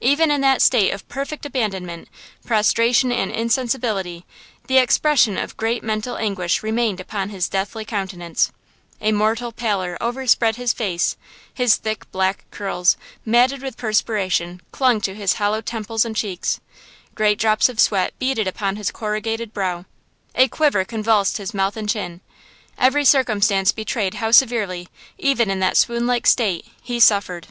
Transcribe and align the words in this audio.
Even 0.00 0.30
in 0.30 0.40
that 0.40 0.62
state 0.62 0.90
of 0.92 1.06
perfect 1.06 1.44
abandonment, 1.44 2.08
prostration 2.46 3.12
and 3.12 3.30
insensibility, 3.30 4.24
the 4.68 4.78
expression 4.78 5.36
of 5.36 5.58
great 5.58 5.82
mental 5.82 6.16
anguish 6.16 6.62
remained 6.62 6.98
upon 6.98 7.28
his 7.28 7.46
deathly 7.46 7.84
countenance; 7.84 8.50
a 9.02 9.12
mortal 9.12 9.52
pallor 9.52 9.98
overspread 10.00 10.56
his 10.56 10.72
face; 10.72 11.18
his 11.52 11.76
thick, 11.76 12.10
black 12.10 12.46
curls, 12.50 12.96
matted 13.26 13.62
with 13.62 13.76
perspiration, 13.76 14.62
clung 14.72 14.98
to 14.98 15.14
his 15.14 15.34
hollow 15.34 15.60
temples 15.60 16.06
and 16.06 16.16
cheeks; 16.16 16.58
great 17.14 17.38
drops 17.38 17.68
of 17.68 17.78
sweat 17.78 18.18
beaded 18.18 18.48
upon 18.48 18.76
his 18.76 18.90
corrugated 18.90 19.52
brow; 19.52 19.84
a 20.34 20.48
quiver 20.48 20.86
convulsed 20.86 21.36
his 21.36 21.52
mouth 21.52 21.76
and 21.76 21.90
chin; 21.90 22.22
every 22.78 23.04
circumstance 23.04 23.72
betrayed 23.72 24.14
how 24.14 24.30
severely, 24.30 24.88
even 25.18 25.50
in 25.50 25.60
that 25.60 25.76
swoonlike 25.76 26.26
state, 26.26 26.64
he 26.82 26.98
suffered. 26.98 27.48